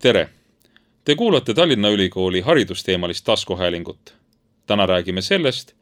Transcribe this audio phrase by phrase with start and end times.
[0.00, 0.28] tere!
[1.04, 4.14] Te kuulate Tallinna Ülikooli haridusteemalist taskuhäälingut.
[4.66, 5.72] täna räägime sellest,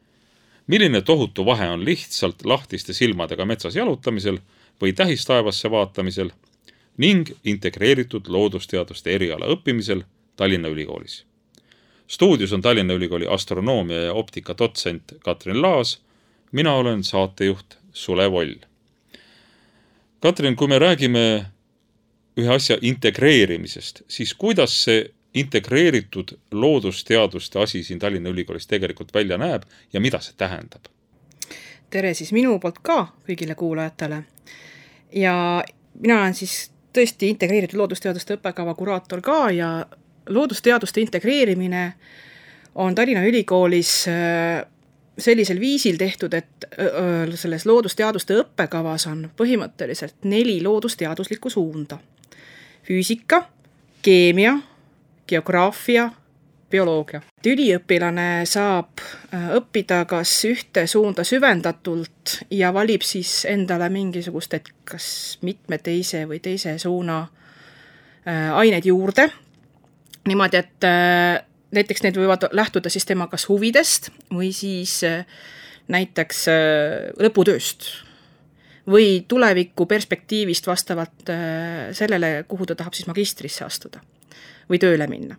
[0.67, 4.37] milline tohutu vahe on lihtsalt lahtiste silmadega metsas jalutamisel
[4.81, 6.29] või tähistaevasse vaatamisel
[6.97, 10.03] ning integreeritud loodusteaduste eriala õppimisel
[10.35, 11.25] Tallinna Ülikoolis.
[12.07, 16.01] stuudios on Tallinna Ülikooli astronoomia ja optika dotsent Katrin Laas,
[16.51, 18.55] mina olen saatejuht Sulev Oll.
[20.19, 21.45] Katrin, kui me räägime
[22.39, 25.03] ühe asja integreerimisest, siis kuidas see
[25.33, 30.89] integreeritud loodusteaduste asi siin Tallinna Ülikoolis tegelikult välja näeb ja mida see tähendab?
[31.89, 34.23] tere siis minu poolt ka kõigile kuulajatele.
[35.13, 35.63] ja
[35.99, 39.85] mina olen siis tõesti integreeritud loodusteaduste õppekava kuraator ka ja
[40.29, 41.93] loodusteaduste integreerimine
[42.75, 44.65] on Tallinna Ülikoolis äh,
[45.17, 46.65] sellisel viisil tehtud, et
[47.35, 51.99] selles loodusteaduste õppekavas on põhimõtteliselt neli loodusteaduslikku suunda
[52.89, 53.43] füüsika,
[54.01, 54.55] keemia,
[55.27, 56.09] geograafia,
[56.71, 57.21] bioloogia.
[57.45, 59.01] üliõpilane saab
[59.33, 66.25] äh, õppida kas ühte suunda süvendatult ja valib siis endale mingisugust, et kas mitme teise
[66.29, 67.21] või teise suuna
[68.25, 69.29] äh, aineid juurde,
[70.25, 71.39] niimoodi, et äh,
[71.71, 75.03] näiteks need võivad lähtuda siis tema kas huvidest või siis
[75.89, 76.45] näiteks
[77.21, 77.91] lõputööst
[78.89, 84.01] või tuleviku perspektiivist vastavalt äh, sellele, kuhu ta tahab siis magistrisse astuda
[84.69, 85.35] või tööle minna.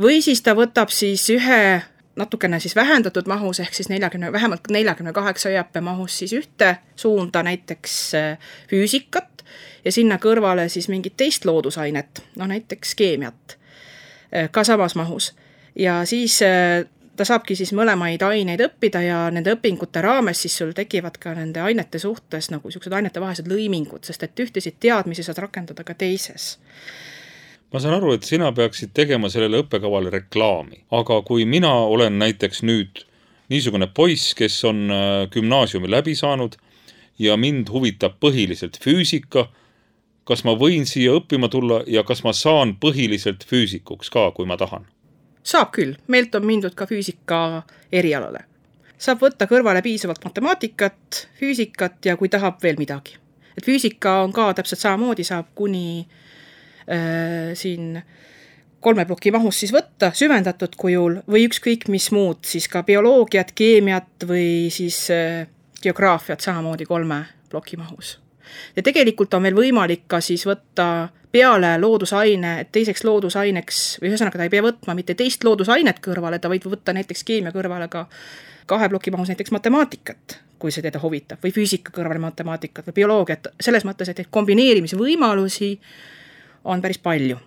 [0.00, 1.82] või siis ta võtab siis ühe
[2.16, 7.42] natukene siis vähendatud mahus, ehk siis neljakümne, vähemalt neljakümne kaheksa ööõppe mahus siis ühte suunda,
[7.42, 9.44] näiteks äh, füüsikat,
[9.84, 13.56] ja sinna kõrvale siis mingit teist loodusainet, no näiteks keemiat,
[14.34, 15.34] äh, ka samas mahus.
[15.76, 16.40] ja siis
[17.16, 21.60] ta saabki siis mõlemaid aineid õppida ja nende õpingute raames siis sul tekivad ka nende
[21.60, 26.56] ainete suhtes nagu niisugused ainetevahelised lõimingud, sest et ühtesid teadmisi saad rakendada ka teises
[27.72, 32.64] ma saan aru, et sina peaksid tegema sellele õppekavale reklaami, aga kui mina olen näiteks
[32.66, 33.04] nüüd
[33.50, 36.56] niisugune poiss, kes on äh, gümnaasiumi läbi saanud
[37.18, 39.48] ja mind huvitab põhiliselt füüsika,
[40.24, 44.58] kas ma võin siia õppima tulla ja kas ma saan põhiliselt füüsikuks ka, kui ma
[44.60, 44.86] tahan?
[45.42, 47.62] Saab küll, meilt on mindud ka füüsika
[47.92, 48.44] erialale.
[49.00, 53.16] saab võtta kõrvale piisavalt matemaatikat, füüsikat ja kui tahab veel midagi.
[53.56, 56.06] et füüsika on ka täpselt samamoodi, saab kuni
[56.88, 58.02] äh, siin
[58.80, 64.26] kolme ploki mahus siis võtta süvendatud kujul või ükskõik mis muud, siis ka bioloogiat, keemiat
[64.28, 65.46] või siis äh,
[65.82, 68.18] geograafiat samamoodi kolme ploki mahus.
[68.76, 74.46] ja tegelikult on meil võimalik ka siis võtta peale loodusaine, teiseks loodusaineks või ühesõnaga ta
[74.46, 78.06] ei pea võtma mitte teist loodusainet kõrvale, ta võib võtta näiteks keemia kõrvale ka
[78.70, 83.52] kahe ploki mahus näiteks matemaatikat, kui see teda huvitab, või füüsika kõrvale matemaatikat või bioloogiat,
[83.60, 85.72] selles mõttes, et neid kombineerimise võimalusi
[86.64, 87.38] on päris palju.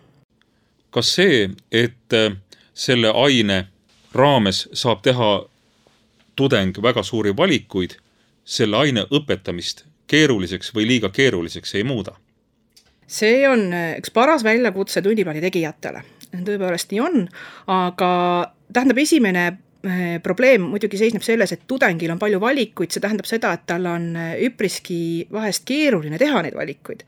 [0.92, 2.36] kas see, et äh,
[2.74, 3.68] selle aine
[4.14, 5.32] raames saab teha
[6.36, 7.98] tudeng väga suuri valikuid,
[8.46, 12.16] selle aine õpetamist keeruliseks või liiga keeruliseks ei muuda?
[13.08, 16.04] See on äh, üks paras väljakutse tunniplaani tegijatele,
[16.34, 17.28] tõepoolest nii on,
[17.72, 18.10] aga
[18.74, 23.54] tähendab, esimene äh, probleem muidugi seisneb selles, et tudengil on palju valikuid, see tähendab seda,
[23.58, 25.02] et tal on äh, üpriski
[25.34, 27.04] vahest keeruline teha neid valikuid.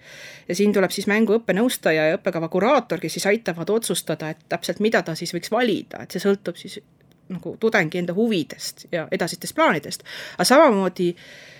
[0.48, 4.84] ja siin tuleb siis mängu õppenõustaja ja õppekava kuraator, kes siis aitavad otsustada, et täpselt
[4.84, 6.80] mida ta siis võiks valida, et see sõltub siis
[7.26, 10.04] nagu tudengi enda huvidest ja edasistest plaanidest.
[10.38, 11.55] aga samamoodi Äh,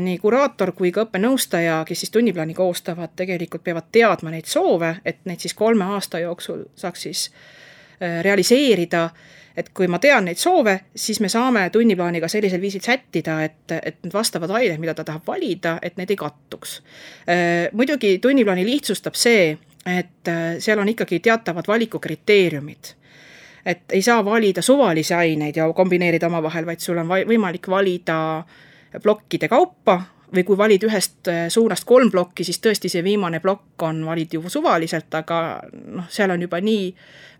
[0.00, 5.24] nii kuraator kui ka õppenõustaja, kes siis tunniplaani koostavad, tegelikult peavad teadma neid soove, et
[5.26, 9.08] neid siis kolme aasta jooksul saaks siis äh, realiseerida,
[9.56, 13.98] et kui ma tean neid soove, siis me saame tunniplaaniga sellisel viisil sättida, et, et
[14.04, 16.76] need vastavad ained, mida ta tahab valida, et need ei kattuks.
[17.26, 22.94] Äh, muidugi tunniplaani lihtsustab see, et seal on ikkagi teatavad valikukriteeriumid
[23.66, 28.16] et ei saa valida suvalisi aineid ja kombineerida omavahel, vaid sul on võimalik valida
[29.02, 30.00] plokkide kaupa
[30.34, 34.34] või kui valid ühest äh, suunast kolm plokki, siis tõesti see viimane plokk on valid
[34.34, 35.40] ju suvaliselt, aga
[35.72, 36.88] noh, seal on juba nii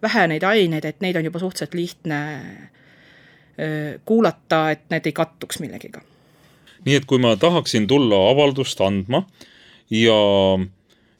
[0.03, 5.61] vähe neid aineid, et neid on juba suhteliselt lihtne äh, kuulata, et need ei kattuks
[5.64, 6.05] millegiga.
[6.87, 9.25] nii et kui ma tahaksin tulla avaldust andma
[9.91, 10.20] ja,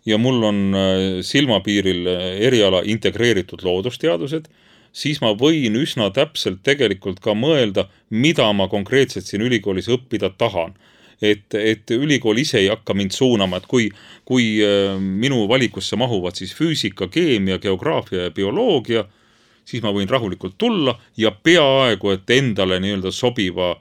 [0.07, 2.07] ja mul on äh, silmapiiril
[2.47, 4.47] eriala integreeritud loodusteadused
[4.97, 10.75] siis ma võin üsna täpselt tegelikult ka mõelda, mida ma konkreetselt siin ülikoolis õppida tahan.
[11.23, 13.87] et, et ülikool ise ei hakka mind suunama, et kui,
[14.29, 19.07] kui äh, minu valikusse mahuvad siis füüsika, keemia, geograafia ja bioloogia,
[19.65, 23.73] siis ma võin rahulikult tulla ja peaaegu et endale nii-öelda sobiva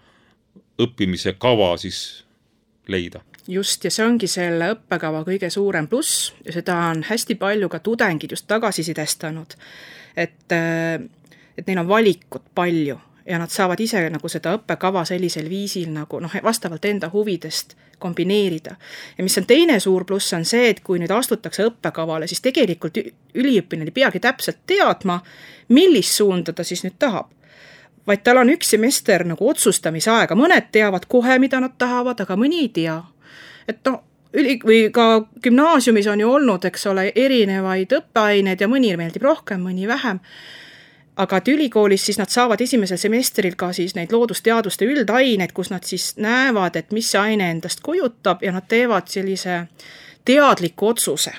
[0.79, 2.23] õppimise kava siis
[2.87, 7.69] leida just, ja see ongi selle õppekava kõige suurem pluss ja seda on hästi palju
[7.69, 9.57] ka tudengid just tagasisidestanud.
[10.15, 10.51] et,
[11.57, 16.19] et neil on valikut palju ja nad saavad ise nagu seda õppekava sellisel viisil nagu
[16.21, 18.75] noh, vastavalt enda huvidest kombineerida.
[19.17, 22.99] ja mis on teine suur pluss, on see, et kui nüüd astutakse õppekavale, siis tegelikult
[23.33, 25.21] üliõpilane ei peagi täpselt teadma,
[25.69, 27.31] millist suunda ta siis nüüd tahab.
[28.07, 32.61] vaid tal on üks semester nagu otsustamisaega, mõned teavad kohe, mida nad tahavad, aga mõni
[32.61, 33.01] ei tea.
[33.67, 34.03] Et noh,
[34.33, 39.61] üli- või ka gümnaasiumis on ju olnud, eks ole, erinevaid õppeaineid ja mõni meeldib rohkem,
[39.61, 40.21] mõni vähem
[41.15, 45.83] aga et ülikoolis siis nad saavad esimesel semestril ka siis neid loodusteaduste üldaineid, kus nad
[45.87, 49.61] siis näevad, et mis see aine endast kujutab ja nad teevad sellise
[50.25, 51.31] teadliku otsuse,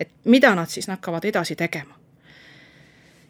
[0.00, 1.94] et mida nad siis hakkavad edasi tegema.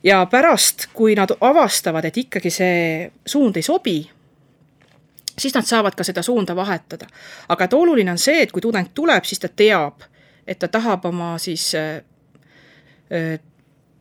[0.02, 4.11] ja pärast, kui nad avastavad, et ikkagi see suund ei sobi,
[5.38, 7.06] siis nad saavad ka seda suunda vahetada.
[7.49, 10.02] aga et oluline on see, et kui tudeng tuleb, siis ta teab,
[10.46, 11.75] et ta tahab oma siis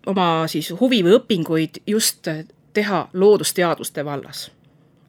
[0.07, 2.28] oma siis huvi või õpinguid just
[2.74, 4.51] teha loodusteaduste vallas.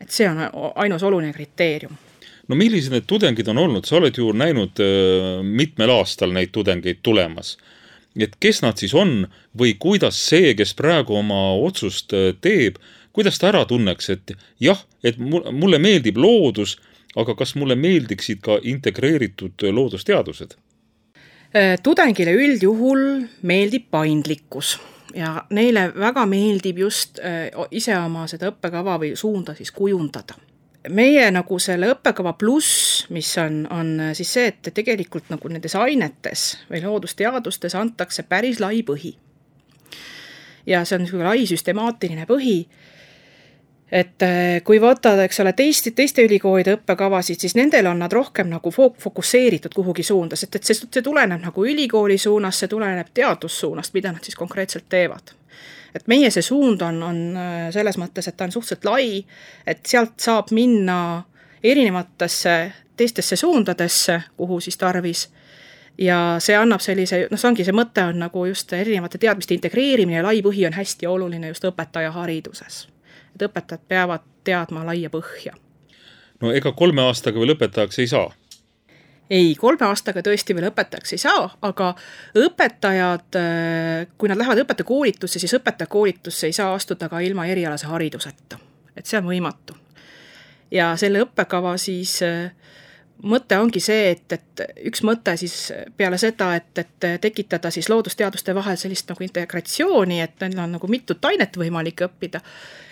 [0.00, 0.38] et see on
[0.75, 1.96] ainus oluline kriteerium
[2.48, 7.02] no millised need tudengid on olnud, sa oled ju näinud äh, mitmel aastal neid tudengeid
[7.02, 7.56] tulemas.
[8.19, 9.28] et kes nad siis on
[9.58, 12.80] või kuidas see, kes praegu oma otsust äh, teeb,
[13.18, 14.30] kuidas ta ära tunneks, et
[14.62, 16.76] jah, et mulle meeldib loodus,
[17.18, 20.54] aga kas mulle meeldiksid ka integreeritud loodusteadused?
[21.56, 23.02] Äh, tudengile üldjuhul
[23.42, 24.76] meeldib paindlikkus
[25.16, 30.36] ja neile väga meeldib just äh, ise oma seda õppekava või suunda siis kujundada.
[30.88, 35.74] meie nagu selle õppekava pluss, mis on, on äh, siis see, et tegelikult nagu nendes
[35.74, 39.16] ainetes või loodusteadustes antakse päris lai põhi.
[40.66, 42.60] ja see on niisugune lai süstemaatiline põhi
[43.93, 48.50] et äh, kui võtad, eks ole, teist, teiste ülikoolide õppekavasid, siis nendel on nad rohkem
[48.52, 53.94] nagu fokusseeritud kuhugi suunda, sest et see, see tuleneb nagu ülikooli suunast, see tuleneb teadussuunast,
[53.96, 55.35] mida nad siis konkreetselt teevad.
[55.94, 59.25] et meie see suund on, on äh, selles mõttes, et ta on suhteliselt lai,
[59.67, 61.25] et sealt saab minna
[61.64, 65.29] erinevatesse teistesse suundadesse, kuhu siis tarvis
[65.99, 70.20] ja see annab sellise, noh, see ongi, see mõte on nagu just erinevate teadmiste integreerimine
[70.20, 72.85] ja lai põhi on hästi oluline just õpetajahariduses
[73.38, 75.55] et õpetajad peavad teadma laia põhja.
[76.40, 78.29] no ega kolme aastaga veel õpetajaks ei saa?
[79.31, 81.93] ei, kolme aastaga tõesti veel õpetajaks ei saa, aga
[82.38, 83.38] õpetajad,
[84.19, 88.58] kui nad lähevad õpetajakoolitusse, siis õpetajakoolitusse ei saa astuda ka ilma erialase hariduseta.
[88.96, 89.76] et see on võimatu.
[90.70, 92.50] ja selle õppekava siis äh,
[93.22, 95.54] mõte ongi see, et, et üks mõte siis
[95.96, 100.90] peale seda, et, et tekitada siis loodusteaduste vahel sellist nagu integratsiooni, et neil on nagu
[100.90, 102.40] mitut ainet võimalik õppida,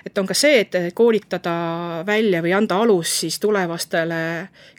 [0.06, 1.54] et on ka see, et koolitada
[2.06, 4.20] välja või anda alus siis tulevastele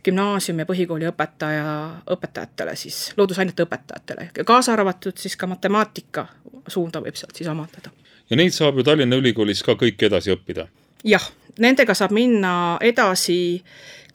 [0.03, 1.77] gümnaasiumi ja põhikooli õpetaja,
[2.17, 6.27] õpetajatele siis, loodusainete õpetajatele, kaasa arvatud siis ka matemaatika
[6.67, 7.91] suunda võib sealt siis omandada.
[8.29, 10.67] ja neid saab ju Tallinna Ülikoolis ka kõik edasi õppida?
[11.07, 11.31] jah,
[11.63, 13.39] nendega saab minna edasi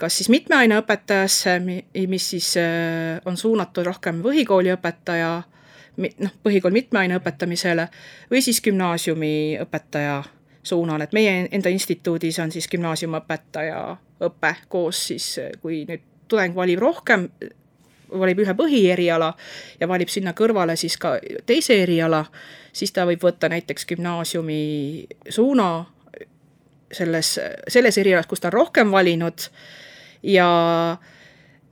[0.03, 1.59] kas siis mitme aine õpetajasse,
[2.11, 5.33] mis siis äh, on suunatud rohkem põhikooli õpetaja,
[6.03, 7.87] noh, põhikool mitme aine õpetamisele,
[8.31, 10.23] või siis gümnaasiumi õpetaja
[10.63, 13.83] suunal, et meie enda instituudis on siis gümnaasiumiõpetaja
[14.27, 15.29] õpe koos siis,
[15.63, 17.29] kui nüüd tudeng valib rohkem,
[18.19, 19.33] valib ühe põhieriala
[19.81, 21.15] ja valib sinna kõrvale siis ka
[21.47, 22.25] teise eriala,
[22.73, 24.63] siis ta võib võtta näiteks gümnaasiumi
[25.31, 25.71] suuna
[26.93, 27.35] selles,
[27.69, 29.47] selles erialas, kus ta on rohkem valinud
[30.23, 30.49] ja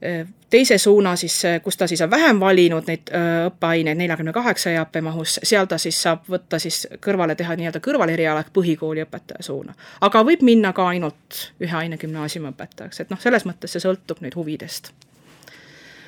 [0.01, 4.73] e, teise suuna siis, kus ta siis on vähem valinud neid e, õppeaineid neljakümne kaheksa
[4.75, 9.45] EAP mahus, seal ta siis saab võtta siis kõrvale teha nii-öelda kõrvaleriala ehk põhikooli õpetaja
[9.45, 9.75] suuna.
[10.01, 14.21] aga võib minna ka ainult ühe aine gümnaasiumi õpetajaks, et noh, selles mõttes see sõltub
[14.21, 14.91] nüüd huvidest.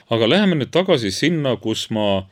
[0.10, 2.26] aga läheme nüüd tagasi sinna, kus ma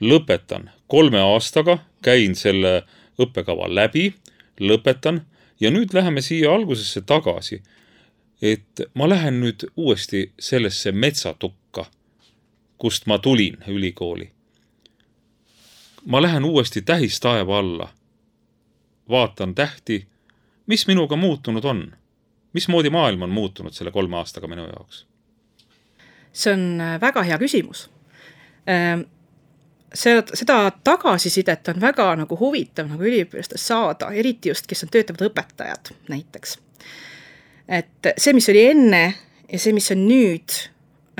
[0.00, 2.82] lõpetan kolme aastaga, käin selle
[3.18, 4.12] õppekava läbi,
[4.60, 5.24] lõpetan
[5.60, 7.62] ja nüüd läheme siia algusesse tagasi
[8.42, 11.86] et ma lähen nüüd uuesti sellesse metsatukka,
[12.78, 14.30] kust ma tulin ülikooli.
[16.06, 17.88] ma lähen uuesti tähistaeva alla.
[19.08, 20.06] vaatan tähti,
[20.66, 21.92] mis minuga muutunud on.
[22.52, 25.06] mismoodi maailm on muutunud selle kolme aastaga minu jaoks?
[26.32, 27.90] see on äh, väga hea küsimus
[29.94, 35.28] see, seda tagasisidet on väga nagu huvitav nagu üliõpilastest saada, eriti just, kes on töötavad
[35.30, 36.58] õpetajad näiteks
[37.68, 39.02] et see, mis oli enne
[39.48, 40.56] ja see, mis on nüüd,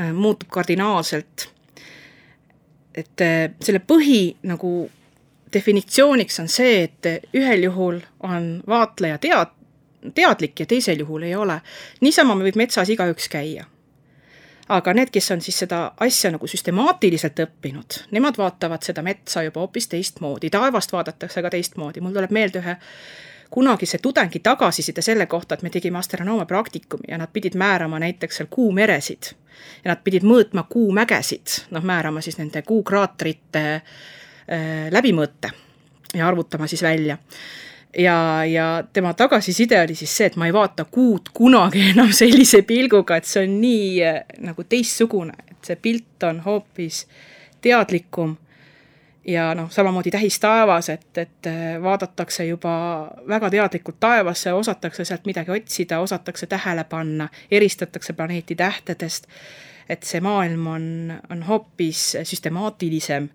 [0.00, 1.48] äh, muutub kardinaalselt.
[2.94, 4.90] et äh, selle põhi nagu
[5.52, 9.54] definitsiooniks on see, et ühel juhul on vaatleja tead-,
[10.14, 11.60] teadlik ja teisel juhul ei ole.
[12.00, 13.68] niisama võib metsas igaüks käia.
[14.68, 19.64] Aga need, kes on siis seda asja nagu süstemaatiliselt õppinud, nemad vaatavad seda metsa juba
[19.64, 22.76] hoopis teistmoodi, taevast vaadatakse ka teistmoodi, mul tuleb meelde ühe
[23.50, 28.36] kunagise tudengi tagasiside selle kohta, et me tegime astronoomia praktikumi ja nad pidid määrama näiteks
[28.36, 29.32] seal kuumeresid.
[29.84, 35.50] Ja nad pidid mõõtma kuumägesid, noh, määrama siis nende kuukraatrite äh, läbimõõte
[36.14, 37.16] ja arvutama siis välja
[37.96, 42.62] ja, ja tema tagasiside oli siis see, et ma ei vaata kuud kunagi enam sellise
[42.62, 47.06] pilguga, et see on nii äh, nagu teistsugune, et see pilt on hoopis
[47.64, 48.36] teadlikum.
[49.28, 52.74] Ja noh, samamoodi tähistaevas, et, et äh, vaadatakse juba
[53.28, 59.28] väga teadlikult taevasse, osatakse sealt midagi otsida, osatakse tähele panna, eristatakse planeeti tähtedest,
[59.88, 60.86] et see maailm on,
[61.30, 63.28] on hoopis süstemaatilisem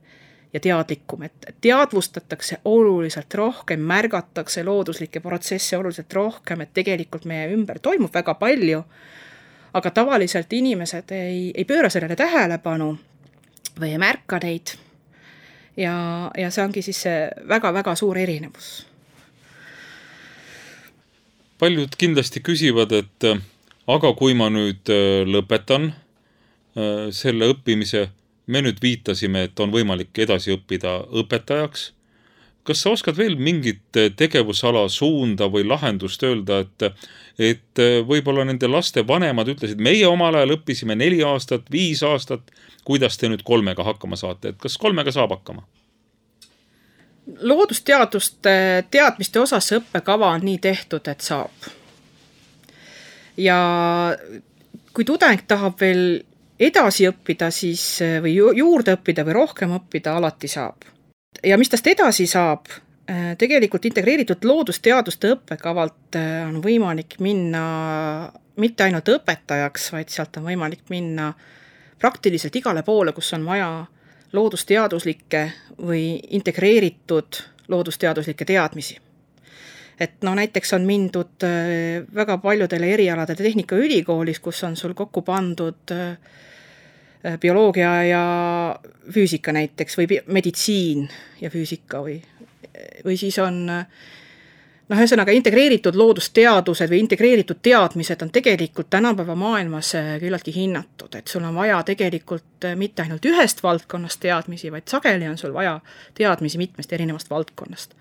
[0.54, 7.80] ja teadlikum, et teadvustatakse oluliselt rohkem, märgatakse looduslikke protsesse oluliselt rohkem, et tegelikult meie ümber
[7.82, 8.84] toimub väga palju,
[9.74, 12.94] aga tavaliselt inimesed ei, ei pööra sellele tähelepanu
[13.80, 14.76] või ei märka neid
[15.78, 18.86] ja, ja see ongi siis see väga-väga suur erinevus.
[21.60, 23.26] paljud kindlasti küsivad, et
[23.88, 28.10] aga kui ma nüüd äh, lõpetan äh, selle õppimise,
[28.48, 31.92] me nüüd viitasime, et on võimalik edasi õppida õpetajaks.
[32.64, 36.94] kas sa oskad veel mingit tegevusala suunda või lahendust öelda, et,
[37.40, 42.52] et võib-olla nende laste vanemad ütlesid, meie omal ajal õppisime neli aastat, viis aastat
[42.84, 45.66] kuidas te nüüd kolmega hakkama saate, et kas kolmega saab hakkama?
[47.40, 48.54] loodusteaduste
[48.92, 51.70] teadmiste osas see õppekava on nii tehtud, et saab.
[53.40, 53.60] ja
[54.94, 56.04] kui tudeng tahab veel
[56.60, 57.84] edasi õppida, siis
[58.24, 60.86] või juurde õppida või rohkem õppida, alati saab.
[61.44, 62.70] ja mis tast edasi saab,
[63.38, 66.16] tegelikult integreeritud loodusteaduste õppekavalt
[66.48, 67.64] on võimalik minna
[68.56, 71.34] mitte ainult õpetajaks, vaid sealt on võimalik minna
[72.00, 73.86] praktiliselt igale poole, kus on vaja
[74.34, 75.44] loodusteaduslikke
[75.82, 78.98] või integreeritud loodusteaduslikke teadmisi.
[80.00, 85.94] Et no näiteks on mindud äh, väga paljudele erialadele Tehnikaülikoolis, kus on sul kokku pandud
[85.94, 88.24] äh, bioloogia ja
[89.12, 91.08] füüsika näiteks või meditsiin
[91.42, 92.18] ja füüsika või,
[93.06, 93.86] või siis on äh,
[94.90, 101.32] noh, ühesõnaga integreeritud loodusteadused või integreeritud teadmised on tegelikult tänapäeva maailmas äh, küllaltki hinnatud, et
[101.32, 105.80] sul on vaja tegelikult äh, mitte ainult ühest valdkonnast teadmisi, vaid sageli on sul vaja
[106.18, 107.96] teadmisi mitmest erinevast valdkonnast.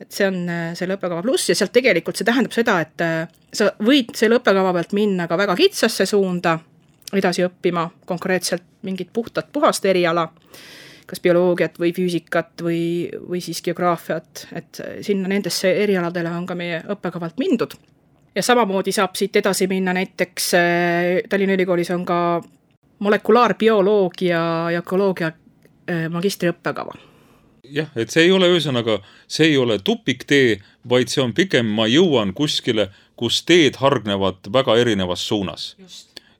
[0.00, 3.06] Et see on äh, selle õppekava pluss ja sealt tegelikult see tähendab seda, et
[3.54, 6.58] sa võid selle õppekava pealt minna ka väga kitsasse suunda
[7.16, 10.28] edasi õppima konkreetselt mingit puhtat, puhast eriala
[11.08, 12.80] kas bioloogiat või füüsikat või,
[13.30, 17.74] või siis geograafiat, et sinna nendesse erialadele on ka meie õppekavalt mindud.
[18.34, 22.42] ja samamoodi saab siit edasi minna näiteks äh, Tallinna Ülikoolis on ka
[22.98, 27.07] molekulaarbioloogia ja ökoloogia äh, magistriõppekava
[27.72, 28.98] jah, et see ei ole ühesõnaga,
[29.30, 30.58] see ei ole tupiktee,
[30.88, 35.74] vaid see on pigem ma jõuan kuskile, kus teed hargnevad väga erinevas suunas.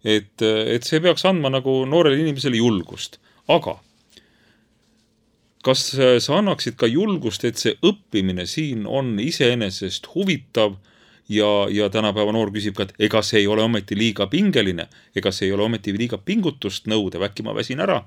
[0.04, 3.18] et, et see peaks andma nagu noorele inimesele julgust,
[3.48, 3.78] aga
[5.66, 5.90] kas
[6.22, 10.78] sa annaksid ka julgust, et see õppimine siin on iseenesest huvitav
[11.28, 15.32] ja, ja tänapäeva noor küsib ka, et ega see ei ole ometi liiga pingeline, ega
[15.34, 18.02] see ei ole ometi liiga pingutust nõudev, äkki ma väsin ära?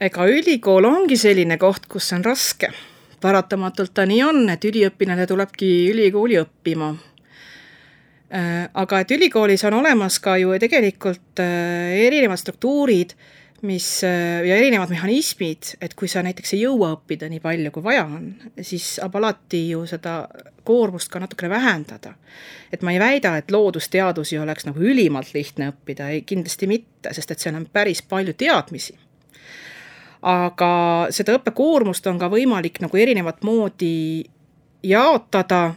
[0.00, 2.72] Ega ülikool ongi selline koht, kus on raske.
[3.20, 6.90] paratamatult ta nii on, et üliõpilane tulebki ülikooli õppima.
[8.36, 13.16] Äh, aga et ülikoolis on olemas ka ju tegelikult äh, erinevad struktuurid
[13.62, 18.04] mis ja erinevad mehhanismid, et kui sa näiteks ei jõua õppida nii palju, kui vaja
[18.04, 18.28] on,
[18.60, 20.26] siis saab alati ju seda
[20.66, 22.14] koormust ka natukene vähendada.
[22.72, 27.30] et ma ei väida, et loodusteadusi oleks nagu ülimalt lihtne õppida, ei kindlasti mitte, sest
[27.30, 28.98] et seal on päris palju teadmisi.
[30.22, 30.70] Aga
[31.14, 34.24] seda õppekoormust on ka võimalik nagu erinevat moodi
[34.86, 35.74] jaotada,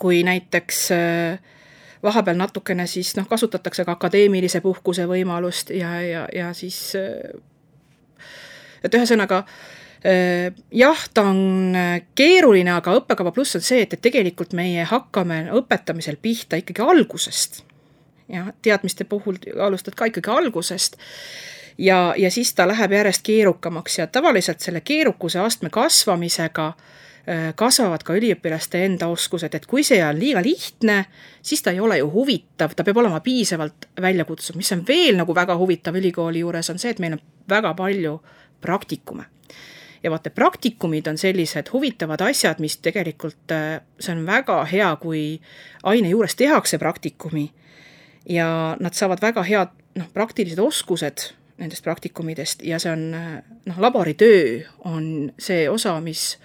[0.00, 1.56] kui näiteks äh,
[2.02, 6.94] vahepeal natukene siis noh, kasutatakse ka akadeemilise puhkuse võimalust ja, ja, ja siis
[8.82, 9.44] et ühesõnaga
[10.72, 11.76] jah, ta on
[12.16, 17.62] keeruline, aga õppekava pluss on see, et, et tegelikult meie hakkame õpetamisel pihta ikkagi algusest.
[18.30, 20.96] jah, teadmiste puhul alustad ka ikkagi algusest
[21.80, 28.04] ja, ja siis ta läheb järjest keerukamaks ja tavaliselt selle keerukuse astme kasvamisega äh, kasvavad
[28.04, 31.04] ka üliõpilaste enda oskused, et kui see on liiga lihtne,
[31.42, 35.34] siis ta ei ole ju huvitav, ta peab olema piisavalt väljakutsuv, mis on veel nagu
[35.36, 38.18] väga huvitav ülikooli juures, on see, et meil on väga palju
[38.60, 39.24] praktikume.
[40.02, 45.40] ja vaata, praktikumid on sellised huvitavad asjad, mis tegelikult, äh, see on väga hea, kui
[45.82, 47.50] aine juures tehakse praktikumi
[48.28, 51.30] ja nad saavad väga head noh, praktilised oskused
[51.60, 56.38] nendest praktikumidest ja see on noh, laboritöö on see osa, mis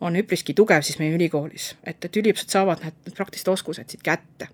[0.00, 4.48] on üpriski tugev siis meie ülikoolis, et, et üliõpilased saavad need, praktilised oskused siit kätte.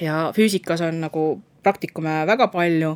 [0.00, 1.24] ja füüsikas on nagu
[1.62, 2.94] praktikume väga palju,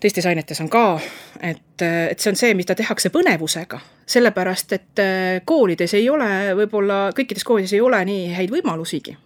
[0.00, 1.00] teistes ainetes on ka,
[1.40, 5.04] et, et see on see, mida tehakse põnevusega, sellepärast et
[5.44, 6.28] koolides ei ole,
[6.60, 9.16] võib-olla kõikides koolides ei ole nii häid võimalusigi.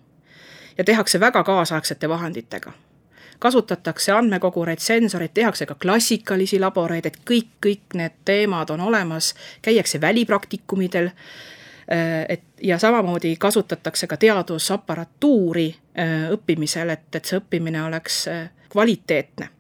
[0.79, 2.73] ja tehakse väga kaasaegsete vahenditega
[3.41, 9.33] kasutatakse andmekogureid, sensoreid, tehakse ka klassikalisi laboreid, et kõik, kõik need teemad on olemas,
[9.63, 17.83] käiakse välipraktikumidel, äh, et ja samamoodi kasutatakse ka teadusapparatuuri äh, õppimisel, et, et see õppimine
[17.87, 19.57] oleks äh, kvaliteetne.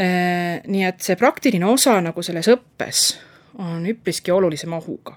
[0.00, 3.00] Nii et see praktiline osa nagu selles õppes
[3.58, 5.16] on üpriski olulise mahuga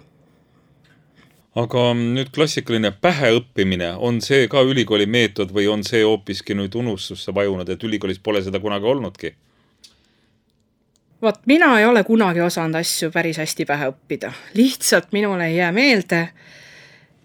[1.60, 7.34] aga nüüd klassikaline päheõppimine, on see ka ülikooli meetod või on see hoopiski nüüd unustusse
[7.36, 9.36] vajunud, et ülikoolis pole seda kunagi olnudki?
[11.24, 15.72] vot mina ei ole kunagi osanud asju päris hästi pähe õppida, lihtsalt minule ei jää
[15.72, 16.28] meelde.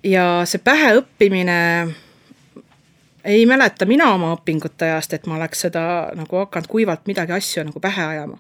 [0.04, 1.56] ja see pähe õppimine,
[3.24, 5.82] ei mäleta mina oma õpingute ajast, et ma oleks seda
[6.14, 8.38] nagu hakanud kuivalt midagi asju nagu pähe ajama.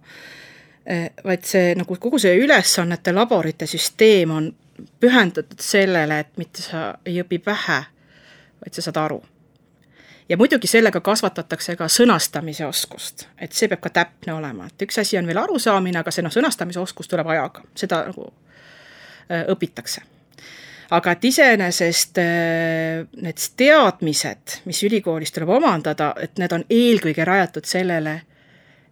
[0.86, 4.52] Eh, vaid see nagu kogu see ülesannete laborite süsteem on
[5.00, 7.82] pühendatud sellele, et mitte sa ei õpi vähe,
[8.62, 9.22] vaid sa saad aru.
[10.28, 15.00] ja muidugi sellega kasvatatakse ka sõnastamise oskust, et see peab ka täpne olema, et üks
[15.00, 20.04] asi on veel arusaamine, aga see noh, sõnastamise oskus tuleb ajaga, seda nagu äh, õpitakse.
[20.90, 27.64] Aga et iseenesest äh, need teadmised, mis ülikoolis tuleb omandada, et need on eelkõige rajatud
[27.68, 28.20] sellele,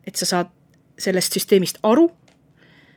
[0.07, 0.53] et sa saad
[0.99, 2.09] sellest süsteemist aru,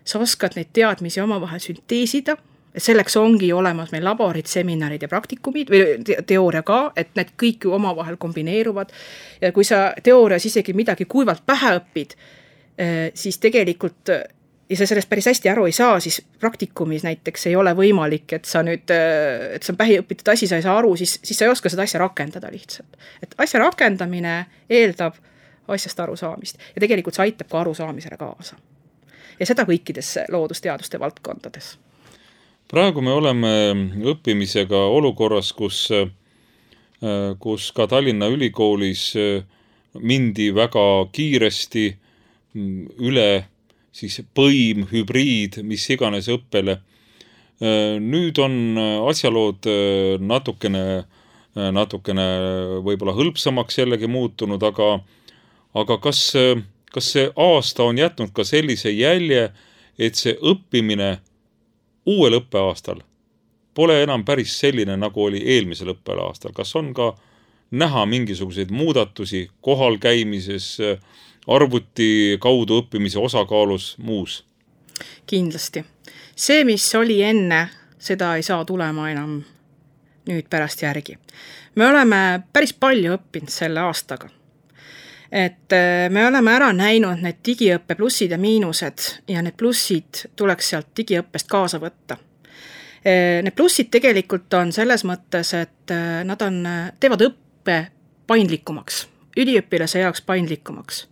[0.04, 2.38] sa oskad neid teadmisi omavahel sünteesida
[2.78, 7.74] selleks ongi olemas meil laborid, seminarid ja praktikumid või teooria ka, et need kõik ju
[7.74, 8.92] omavahel kombineeruvad.
[9.42, 12.14] ja kui sa teoorias isegi midagi kuivalt pähe õpid,
[12.78, 14.10] eh, siis tegelikult
[14.70, 18.46] ja sa sellest päris hästi aru ei saa, siis praktikumis näiteks ei ole võimalik, et
[18.46, 21.38] sa nüüd, eh, et see on pähe õpitud asi, sa ei saa aru, siis, siis
[21.38, 22.98] sa ei oska seda asja rakendada lihtsalt.
[23.24, 25.16] et asja rakendamine eeldab
[25.68, 28.56] asjast arusaamist ja tegelikult see aitab ka arusaamisele kaasa.
[29.40, 31.78] ja seda kõikides loodusteaduste valdkondades
[32.70, 33.52] praegu me oleme
[34.12, 35.88] õppimisega olukorras, kus,
[37.42, 39.14] kus ka Tallinna Ülikoolis
[39.98, 41.86] mindi väga kiiresti
[43.10, 43.30] üle
[43.96, 46.80] siis põim, hübriid, mis iganes õppele.
[48.00, 48.78] nüüd on
[49.10, 49.66] asjalood
[50.22, 50.84] natukene,
[51.56, 52.28] natukene
[52.86, 55.02] võib-olla hõlpsamaks jällegi muutunud, aga,
[55.74, 56.22] aga kas,
[56.94, 59.50] kas see aasta on jätnud ka sellise jälje,
[59.98, 61.18] et see õppimine
[62.10, 63.04] uuel õppeaastal
[63.80, 66.52] pole enam päris selline, nagu oli eelmisel õppeaastal.
[66.54, 67.14] kas on ka
[67.72, 70.78] näha mingisuguseid muudatusi kohal käimises,
[71.48, 74.44] arvuti kaudu õppimise osakaalus, muus?
[75.26, 75.86] kindlasti.
[76.36, 77.70] see, mis oli enne,
[78.00, 79.40] seda ei saa tulema enam
[80.30, 81.18] nüüd pärast järgi.
[81.76, 84.30] me oleme päris palju õppinud selle aastaga
[85.32, 90.74] et äh, me oleme ära näinud need digiõppe plussid ja miinused ja need plussid tuleks
[90.74, 92.18] sealt digiõppest kaasa võtta.
[93.06, 96.64] Äh, need plussid tegelikult on selles mõttes, et äh, nad on,
[97.00, 97.80] teevad õppe
[98.28, 99.06] paindlikumaks,
[99.38, 101.06] üliõpilase jaoks paindlikumaks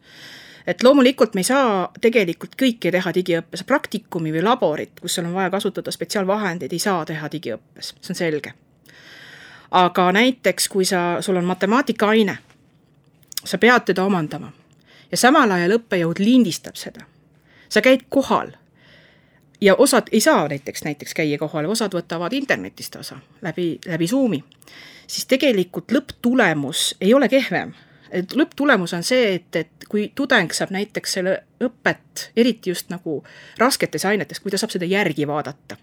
[0.67, 5.37] et loomulikult me ei saa tegelikult kõike teha digiõppes, praktikumi või laborit, kus sul on
[5.37, 8.51] vaja kasutada spetsiaalvahendeid, ei saa teha digiõppes, see on selge.
[9.71, 12.37] aga näiteks, kui sa, sul on matemaatikaaine
[13.47, 14.51] sa pead teda omandama.
[15.11, 17.05] ja samal ajal õppejõud lindistab seda.
[17.69, 18.51] sa käid kohal
[19.61, 24.43] ja osad ei saa näiteks, näiteks käia kohal, osad võtavad internetist osa läbi, läbi Zoomi,
[25.07, 27.73] siis tegelikult lõpptulemus ei ole kehvem.
[28.11, 33.23] et lõpptulemus on see, et, et kui tudeng saab näiteks selle õpet, eriti just nagu
[33.57, 35.77] rasketes ainetes, kui ta saab seda järgi vaadata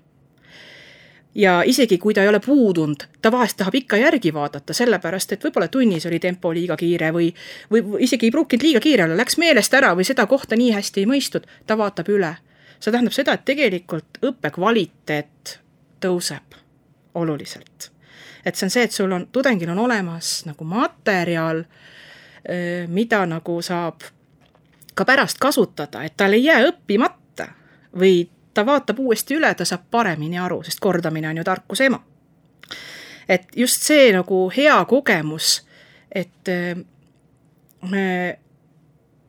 [1.35, 5.45] ja isegi kui ta ei ole puudunud, ta vahest tahab ikka järgi vaadata, sellepärast et
[5.45, 7.31] võib-olla tunnis oli tempo liiga kiire või,
[7.71, 11.03] või isegi ei pruukinud liiga kiire olla, läks meelest ära või seda kohta nii hästi
[11.03, 12.37] ei mõistnud, ta vaatab üle.
[12.81, 15.59] see tähendab seda, et tegelikult õppe kvaliteet
[16.01, 16.59] tõuseb
[17.15, 17.91] oluliselt.
[18.45, 21.65] et see on see, et sul on, tudengil on olemas nagu materjal,
[22.89, 24.03] mida nagu saab
[24.95, 27.49] ka pärast kasutada, et tal ei jää õppimata
[27.97, 32.01] või ta vaatab uuesti üle, ta saab paremini aru, sest kordamine on ju tarkuse ema.
[33.29, 35.63] et just see nagu hea kogemus,
[36.13, 36.77] et äh,
[37.91, 38.39] me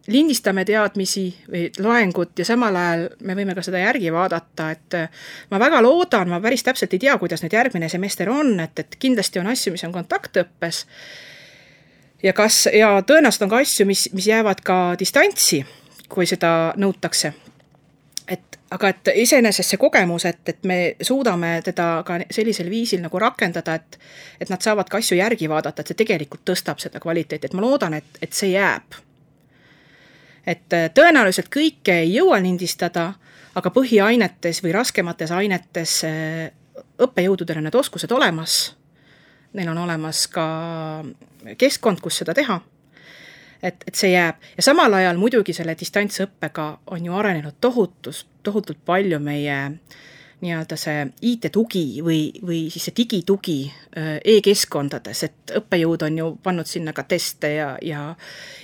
[0.07, 5.23] lindistame teadmisi või loengut ja samal ajal me võime ka seda järgi vaadata, et äh,
[5.51, 8.99] ma väga loodan, ma päris täpselt ei tea, kuidas nüüd järgmine semester on, et, et
[8.99, 10.83] kindlasti on asju, mis on kontaktõppes
[12.23, 15.63] ja kas, ja tõenäoliselt on ka asju, mis, mis jäävad ka distantsi,
[16.09, 17.33] kui seda nõutakse.
[18.75, 23.75] Aga et iseenesest see kogemus, et, et me suudame teda ka sellisel viisil nagu rakendada,
[23.79, 23.99] et
[24.41, 27.63] et nad saavad ka asju järgi vaadata, et see tegelikult tõstab seda kvaliteeti, et ma
[27.63, 29.01] loodan, et, et see jääb.
[30.45, 33.13] et tõenäoliselt kõike ei jõua lindistada,
[33.55, 36.01] aga põhiainetes või raskemates ainetes
[37.01, 38.75] õppejõududel on need oskused olemas
[39.55, 40.45] neil on olemas ka
[41.57, 42.59] keskkond, kus seda teha.
[43.63, 48.81] Et, et see jääb ja samal ajal muidugi selle distantsõppega on ju arenenud tohutus, tohutult
[48.85, 49.57] palju meie
[50.41, 53.59] nii-öelda see IT-tugi või, või siis see digitugi
[54.35, 58.09] e-keskkondades, et õppejõud on ju pannud sinna ka teste ja, ja,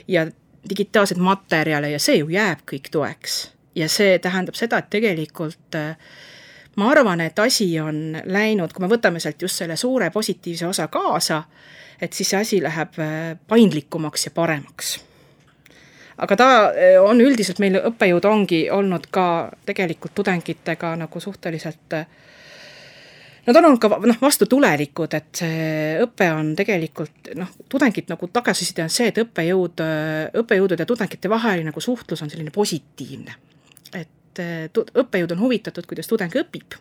[0.07, 0.25] ja
[0.69, 3.39] digitaalseid materjale ja see ju jääb kõik toeks.
[3.75, 5.79] ja see tähendab seda, et tegelikult
[6.75, 10.87] ma arvan, et asi on läinud, kui me võtame sealt just selle suure positiivse osa
[10.87, 11.43] kaasa,
[12.01, 14.99] et siis see asi läheb äh, paindlikumaks ja paremaks.
[16.17, 22.09] aga ta äh, on üldiselt, meil õppejõud ongi olnud ka tegelikult tudengitega nagu suhteliselt äh,
[23.41, 28.83] Nad on olnud ka noh, vastutulelikud, et see õpe on tegelikult noh, tudengid nagu tagasiside
[28.85, 29.81] on see, et õppejõud,
[30.43, 33.33] õppejõudude ja tudengite vaheline nagu suhtlus on selline positiivne.
[33.97, 34.39] et
[34.77, 36.77] õppejõud on huvitatud, kuidas tudeng õpib.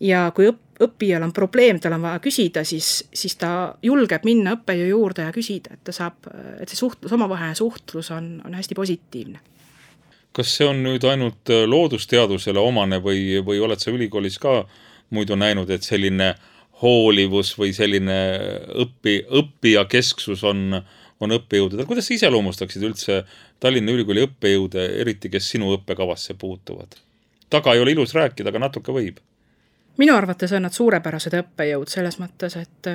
[0.00, 4.54] Ja kui õpp, õppijal on probleem, tal on vaja küsida, siis, siis ta julgeb minna
[4.54, 6.28] õppejõu juurde ja küsida, et ta saab,
[6.60, 9.40] et see suhtlus, omavaheline suhtlus on, on hästi positiivne
[10.38, 14.60] kas see on nüüd ainult äh, loodusteadusele omane või, või oled sa ülikoolis ka
[15.10, 16.34] muidu näinud, et selline
[16.82, 18.18] hoolivus või selline
[18.84, 20.78] õpi, õppijakesksus on,
[21.18, 23.18] on õppejõududel, kuidas sa iseloomustaksid üldse
[23.58, 27.00] Tallinna Ülikooli õppejõude, eriti kes sinu õppekavasse puutuvad?
[27.48, 29.22] taga ei ole ilus rääkida, aga natuke võib.
[29.98, 32.90] Minu arvates on nad suurepärased õppejõud selles mõttes, et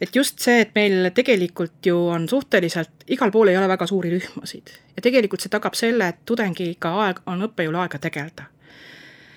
[0.00, 4.10] et just see, et meil tegelikult ju on suhteliselt, igal pool ei ole väga suuri
[4.12, 8.50] rühmasid ja tegelikult see tagab selle, et tudengiga aeg, on õppejõul aega tegeleda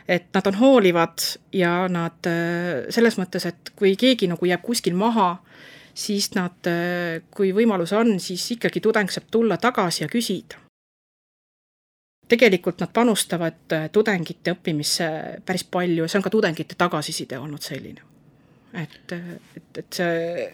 [0.10, 1.22] et nad on hoolivad
[1.54, 2.30] ja nad
[2.90, 5.36] selles mõttes, et kui keegi nagu jääb kuskil maha,
[5.94, 6.66] siis nad,
[7.36, 10.69] kui võimalus on, siis ikkagi tudeng saab tulla tagasi ja küsida.
[12.30, 15.10] Tegelikult nad panustavad tudengite õppimisse
[15.46, 18.06] päris palju ja see on ka tudengite tagasiside olnud selline.
[18.74, 20.48] et, et, et see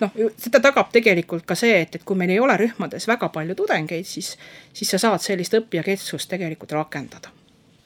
[0.00, 3.54] noh, seda tagab tegelikult ka see, et, et kui meil ei ole rühmades väga palju
[3.54, 4.34] tudengeid, siis,
[4.72, 7.30] siis sa saad sellist õppijakesksust tegelikult rakendada.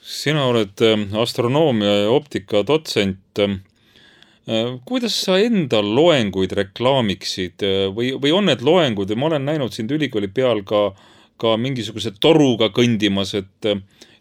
[0.00, 0.84] sina oled
[1.20, 3.44] astronoomia ja optika dotsent
[4.48, 9.44] Äh, kuidas sa enda loenguid reklaamiksid äh, või, või on need loengud ja ma olen
[9.44, 10.86] näinud sind ülikooli peal ka,
[11.40, 13.68] ka mingisuguse toruga kõndimas, et,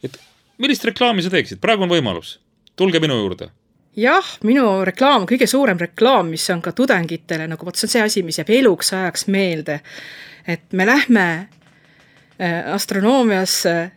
[0.05, 0.19] et
[0.61, 2.37] millist reklaami sa teeksid, praegu on võimalus,
[2.79, 3.49] tulge minu juurde.
[3.97, 8.03] Jah, minu reklaam, kõige suurem reklaam, mis on ka tudengitele nagu vot see on see
[8.05, 9.79] asi, mis jääb eluks ajaks meelde.
[10.47, 11.25] et me lähme
[12.39, 13.91] äh, astronoomiasse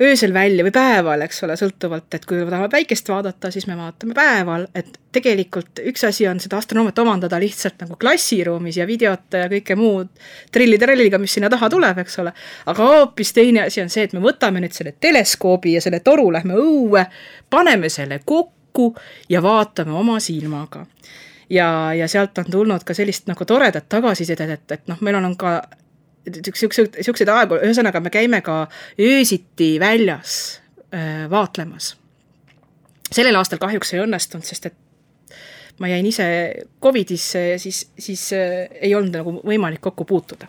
[0.00, 3.76] öösel välja või päeval, eks ole, sõltuvalt, et kui me tahame päikest vaadata, siis me
[3.78, 9.44] vaatame päeval, et tegelikult üks asi on seda astronoomiat omandada lihtsalt nagu klassiruumis ja videote
[9.44, 10.10] ja kõike muud
[10.54, 12.32] trilli-trelliga, mis sinna taha tuleb, eks ole.
[12.66, 16.26] aga hoopis teine asi on see, et me võtame nüüd selle teleskoobi ja selle toru,
[16.34, 17.06] lähme õue,
[17.50, 18.90] paneme selle kokku
[19.30, 20.86] ja vaatame oma silmaga
[21.50, 25.36] ja, ja sealt on tulnud ka sellist nagu toredat tagasisidet, et, et noh, meil on
[25.38, 25.60] ka
[26.54, 28.64] siukseid, siukseid aegu, ühesõnaga me käime ka
[29.00, 30.60] öösiti väljas
[30.94, 31.94] äh, vaatlemas.
[33.12, 34.80] sellel aastal kahjuks ei õnnestunud, sest et
[35.78, 36.26] ma jäin ise
[36.82, 40.46] Covidisse ja siis, siis äh, ei olnud nagu võimalik kokku puutuda.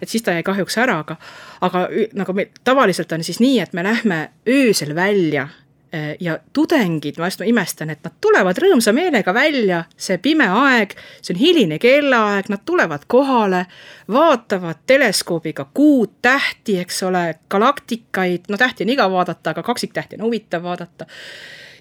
[0.00, 1.16] et siis ta jäi kahjuks ära, aga,
[1.60, 5.48] aga nagu meil tavaliselt on siis nii, et me lähme öösel välja
[6.20, 11.32] ja tudengid, ma just imestan, et nad tulevad rõõmsa meelega välja, see pime aeg, see
[11.32, 13.62] on hiline kellaaeg, nad tulevad kohale,
[14.12, 20.26] vaatavad teleskoobiga kuud, tähti, eks ole, galaktikaid, no tähti on igav vaadata, aga kaksiktähti on
[20.28, 21.06] huvitav vaadata.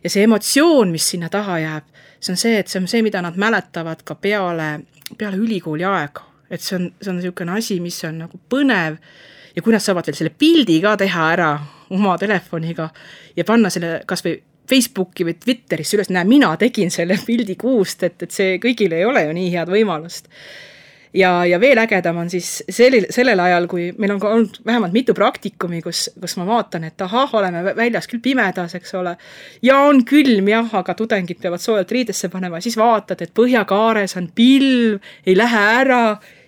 [0.04, 3.22] ja see emotsioon, mis sinna taha jääb, see on see, et see on see, mida
[3.22, 4.80] nad mäletavad ka peale,
[5.18, 6.24] peale ülikooli aega.
[6.50, 9.02] et see on, see on niisugune asi, mis on nagu põnev
[9.56, 11.52] ja kui nad saavad veel selle pildi ka teha ära
[11.90, 12.90] oma telefoniga
[13.36, 14.38] ja panna selle kas või
[14.70, 19.06] Facebooki või Twitterisse üles, näe, mina tegin selle pildi kuust, et, et see kõigil ei
[19.08, 20.28] ole ju nii head võimalust.
[21.14, 24.94] ja, ja veel ägedam on siis sellel, sellel ajal, kui meil on ka olnud vähemalt
[24.94, 29.16] mitu praktikumi, kus, kus ma vaatan, et ahah, oleme väljas küll pimedas, eks ole,
[29.64, 34.28] ja on külm jah, aga tudengid peavad soojalt riidesse panema, siis vaatad, et põhjakaares on
[34.36, 36.02] pilv, ei lähe ära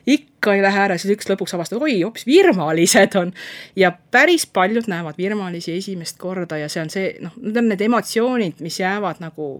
[0.09, 3.33] ikka ei lähe ära, siis üks lõpuks avastad, oi, hoopis virmalised on.
[3.75, 7.83] ja päris paljud näevad virmalisi esimest korda ja see on see, noh, need on need
[7.85, 9.57] emotsioonid, mis jäävad nagu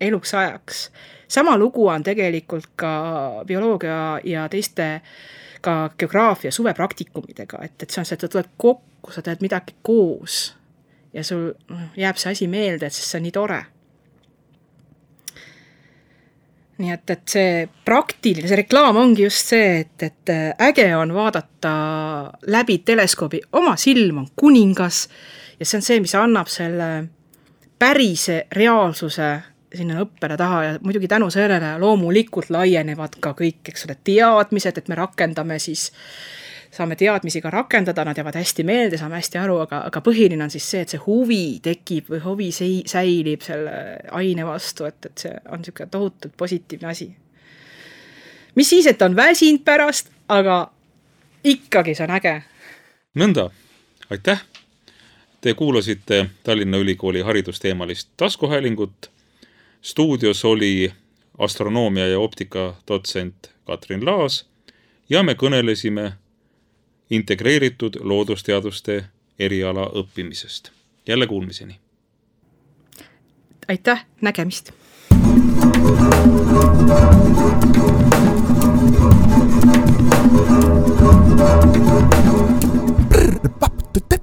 [0.00, 0.90] eluks ajaks.
[1.28, 2.92] sama lugu on tegelikult ka
[3.46, 5.00] bioloogia ja teiste
[5.60, 9.76] ka geograafia suvepraktikumidega, et, et see on see, et sa tuled kokku, sa teed midagi
[9.82, 10.54] koos
[11.12, 13.60] ja sul noh, jääb see asi meelde, et sest see on nii tore
[16.80, 17.52] nii et, et see
[17.86, 21.74] praktiline, see reklaam ongi just see, et, et äh, äge on vaadata
[22.52, 25.04] läbi teleskoobi, oma silm on kuningas
[25.60, 26.90] ja see on see, mis annab selle
[27.80, 29.30] pärise reaalsuse
[29.70, 34.88] sinna õppele taha ja muidugi tänu sellele loomulikult laienevad ka kõik, eks ole, teadmised, et
[34.90, 36.39] me rakendame siis äh,
[36.80, 40.52] saame teadmisi ka rakendada, nad jäävad hästi meelde, saame hästi aru, aga, aga põhiline on
[40.52, 43.74] siis see, et see huvi tekib või huvi sei-, säilib selle
[44.16, 47.10] aine vastu, et, et see on niisugune tohutult positiivne asi.
[48.54, 50.62] mis siis, et on väsinud pärast, aga
[51.44, 52.38] ikkagi see on äge.
[53.14, 53.50] nõnda,
[54.10, 54.46] aitäh!
[55.40, 59.10] Te kuulasite Tallinna Ülikooli haridusteemalist taskuhäälingut.
[59.82, 60.92] stuudios oli
[61.38, 64.44] astronoomia ja optika dotsent Katrin Laas
[65.10, 66.12] ja me kõnelesime
[67.10, 69.04] integreeritud loodusteaduste
[69.38, 70.70] eriala õppimisest.
[71.06, 71.78] jälle kuulmiseni.
[73.68, 74.72] aitäh, nägemist.
[83.08, 84.19] Prr, pap, tüt, tüt.